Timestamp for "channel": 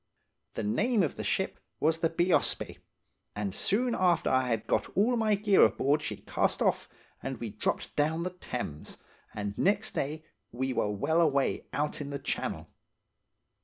12.17-12.67